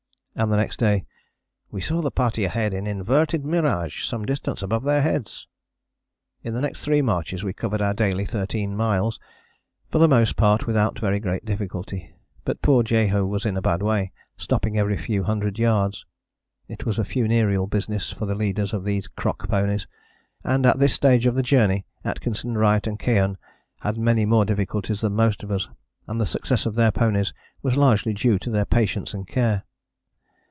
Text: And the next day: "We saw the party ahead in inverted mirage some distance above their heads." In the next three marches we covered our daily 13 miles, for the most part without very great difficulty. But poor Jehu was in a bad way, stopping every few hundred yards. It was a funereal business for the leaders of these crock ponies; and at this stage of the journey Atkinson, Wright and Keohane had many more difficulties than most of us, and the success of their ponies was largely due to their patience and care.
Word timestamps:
And 0.33 0.49
the 0.51 0.55
next 0.55 0.77
day: 0.79 1.05
"We 1.71 1.81
saw 1.81 2.01
the 2.01 2.09
party 2.09 2.45
ahead 2.45 2.73
in 2.73 2.87
inverted 2.87 3.43
mirage 3.45 4.05
some 4.05 4.25
distance 4.25 4.61
above 4.61 4.83
their 4.83 5.01
heads." 5.01 5.45
In 6.41 6.53
the 6.53 6.61
next 6.61 6.83
three 6.85 7.01
marches 7.01 7.43
we 7.43 7.51
covered 7.51 7.81
our 7.81 7.93
daily 7.93 8.25
13 8.25 8.73
miles, 8.75 9.19
for 9.91 9.97
the 9.97 10.07
most 10.07 10.37
part 10.37 10.65
without 10.65 10.97
very 10.97 11.19
great 11.19 11.43
difficulty. 11.43 12.15
But 12.45 12.61
poor 12.61 12.81
Jehu 12.81 13.25
was 13.25 13.45
in 13.45 13.57
a 13.57 13.61
bad 13.61 13.83
way, 13.83 14.13
stopping 14.37 14.77
every 14.79 14.95
few 14.95 15.23
hundred 15.25 15.59
yards. 15.59 16.05
It 16.69 16.85
was 16.85 16.97
a 16.97 17.03
funereal 17.05 17.67
business 17.67 18.13
for 18.13 18.25
the 18.25 18.33
leaders 18.33 18.73
of 18.73 18.85
these 18.85 19.09
crock 19.09 19.49
ponies; 19.49 19.85
and 20.45 20.65
at 20.65 20.79
this 20.79 20.93
stage 20.93 21.25
of 21.25 21.35
the 21.35 21.43
journey 21.43 21.85
Atkinson, 22.05 22.57
Wright 22.57 22.87
and 22.87 22.97
Keohane 22.97 23.37
had 23.81 23.97
many 23.97 24.25
more 24.25 24.45
difficulties 24.45 25.01
than 25.01 25.13
most 25.13 25.43
of 25.43 25.51
us, 25.51 25.67
and 26.07 26.21
the 26.21 26.25
success 26.25 26.65
of 26.65 26.75
their 26.75 26.89
ponies 26.91 27.33
was 27.61 27.75
largely 27.75 28.13
due 28.13 28.39
to 28.39 28.49
their 28.49 28.65
patience 28.65 29.13
and 29.13 29.27
care. 29.27 29.65